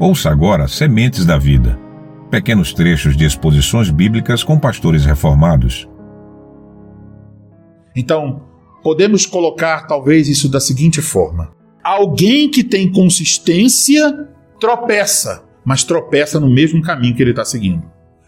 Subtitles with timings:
[0.00, 1.78] Ouça agora Sementes da Vida.
[2.30, 5.86] Pequenos trechos de exposições bíblicas com pastores reformados.
[7.94, 8.40] Então,
[8.82, 11.52] podemos colocar talvez isso da seguinte forma:
[11.84, 14.26] alguém que tem consistência
[14.58, 17.82] tropeça, mas tropeça no mesmo caminho que ele está seguindo.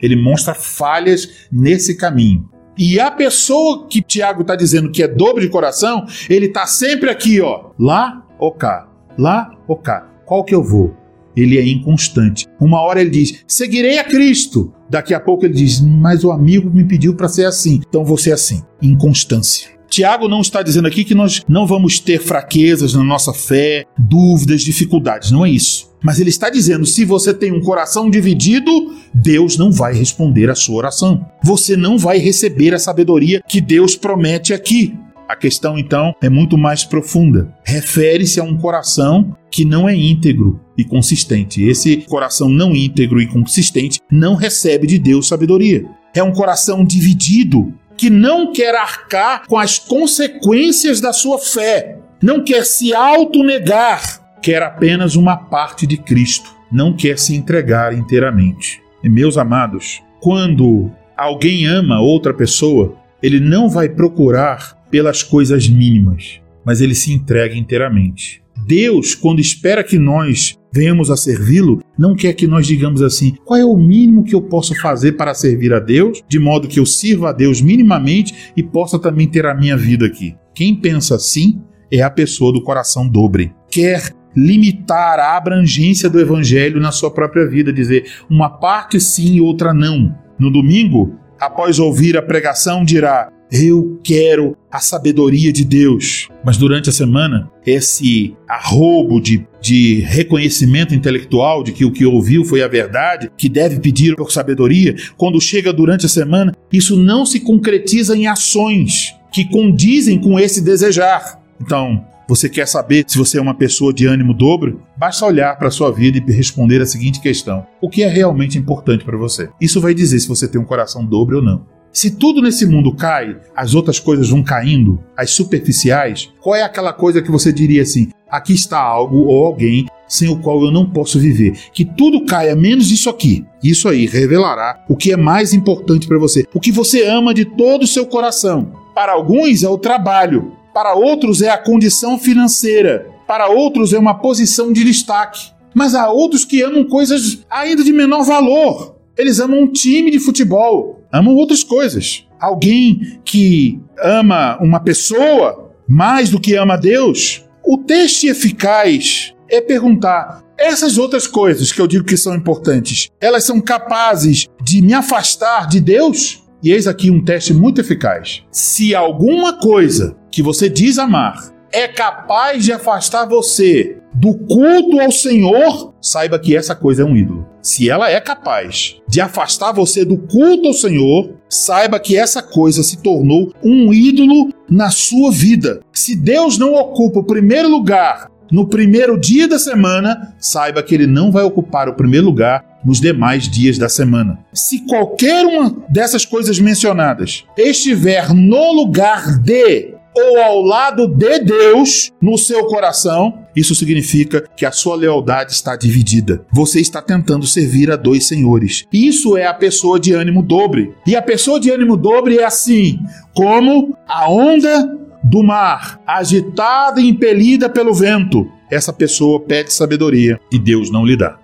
[0.00, 2.48] Ele mostra falhas nesse caminho.
[2.78, 7.10] E a pessoa que Tiago está dizendo que é dobro de coração, ele está sempre
[7.10, 10.06] aqui, ó, lá ou cá, lá ou cá.
[10.24, 11.05] Qual que eu vou?
[11.36, 12.46] Ele é inconstante.
[12.60, 14.72] Uma hora ele diz: seguirei a Cristo.
[14.88, 17.80] Daqui a pouco ele diz: mas o amigo me pediu para ser assim.
[17.88, 18.62] Então você é assim.
[18.80, 19.76] Inconstância.
[19.88, 24.62] Tiago não está dizendo aqui que nós não vamos ter fraquezas na nossa fé, dúvidas,
[24.62, 25.30] dificuldades.
[25.30, 25.90] Não é isso.
[26.02, 28.70] Mas ele está dizendo: se você tem um coração dividido,
[29.14, 31.24] Deus não vai responder a sua oração.
[31.42, 34.94] Você não vai receber a sabedoria que Deus promete aqui.
[35.28, 37.52] A questão então é muito mais profunda.
[37.64, 41.64] Refere-se a um coração que não é íntegro e consistente.
[41.64, 45.84] Esse coração não íntegro e consistente não recebe de Deus sabedoria.
[46.14, 52.44] É um coração dividido que não quer arcar com as consequências da sua fé, não
[52.44, 58.82] quer se autonegar, quer apenas uma parte de Cristo, não quer se entregar inteiramente.
[59.02, 66.40] E meus amados, quando alguém ama outra pessoa, ele não vai procurar pelas coisas mínimas,
[66.64, 68.42] mas ele se entrega inteiramente.
[68.66, 73.58] Deus, quando espera que nós venhamos a servi-lo, não quer que nós digamos assim: qual
[73.58, 76.86] é o mínimo que eu posso fazer para servir a Deus, de modo que eu
[76.86, 80.34] sirva a Deus minimamente e possa também ter a minha vida aqui.
[80.54, 83.52] Quem pensa assim é a pessoa do coração dobre.
[83.70, 89.40] Quer limitar a abrangência do evangelho na sua própria vida, dizer uma parte sim e
[89.40, 90.14] outra não.
[90.38, 96.28] No domingo, após ouvir a pregação, dirá: eu quero a sabedoria de Deus.
[96.44, 102.44] Mas durante a semana, esse arrobo de, de reconhecimento intelectual de que o que ouviu
[102.44, 107.24] foi a verdade, que deve pedir por sabedoria, quando chega durante a semana, isso não
[107.24, 111.40] se concretiza em ações que condizem com esse desejar.
[111.60, 114.82] Então, você quer saber se você é uma pessoa de ânimo dobro?
[114.96, 118.58] Basta olhar para a sua vida e responder a seguinte questão: O que é realmente
[118.58, 119.48] importante para você?
[119.60, 121.64] Isso vai dizer se você tem um coração dobro ou não.
[121.92, 126.92] Se tudo nesse mundo cai, as outras coisas vão caindo, as superficiais, qual é aquela
[126.92, 130.88] coisa que você diria assim: aqui está algo ou alguém sem o qual eu não
[130.88, 131.56] posso viver?
[131.72, 133.44] Que tudo caia menos isso aqui.
[133.62, 137.44] Isso aí revelará o que é mais importante para você, o que você ama de
[137.44, 138.72] todo o seu coração.
[138.94, 144.12] Para alguns é o trabalho, para outros é a condição financeira, para outros é uma
[144.12, 145.50] posição de destaque.
[145.74, 148.94] Mas há outros que amam coisas ainda de menor valor.
[149.16, 152.26] Eles amam um time de futebol, amam outras coisas.
[152.38, 160.42] Alguém que ama uma pessoa mais do que ama Deus, o teste eficaz é perguntar:
[160.58, 165.68] essas outras coisas que eu digo que são importantes, elas são capazes de me afastar
[165.68, 166.45] de Deus?
[166.62, 168.42] E eis aqui um teste muito eficaz.
[168.50, 175.12] Se alguma coisa que você diz amar é capaz de afastar você do culto ao
[175.12, 177.46] Senhor, saiba que essa coisa é um ídolo.
[177.60, 182.82] Se ela é capaz de afastar você do culto ao Senhor, saiba que essa coisa
[182.82, 185.80] se tornou um ídolo na sua vida.
[185.92, 191.06] Se Deus não ocupa o primeiro lugar no primeiro dia da semana, saiba que ele
[191.06, 194.38] não vai ocupar o primeiro lugar nos demais dias da semana.
[194.52, 202.10] Se qualquer uma dessas coisas mencionadas estiver no lugar de ou ao lado de Deus
[202.22, 206.42] no seu coração, isso significa que a sua lealdade está dividida.
[206.50, 208.86] Você está tentando servir a dois senhores.
[208.90, 210.94] Isso é a pessoa de ânimo dobre.
[211.06, 212.98] E a pessoa de ânimo dobre é assim,
[213.34, 218.48] como a onda do mar, agitada e impelida pelo vento.
[218.70, 221.36] Essa pessoa pede sabedoria e Deus não lhe dá.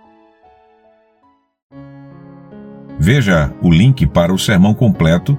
[2.96, 5.36] Veja o link para o sermão completo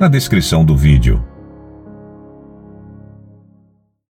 [0.00, 1.24] na descrição do vídeo.